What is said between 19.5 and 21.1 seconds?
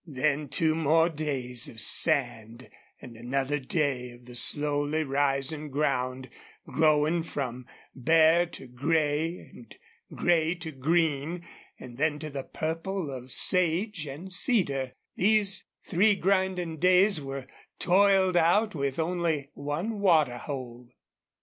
one water hole.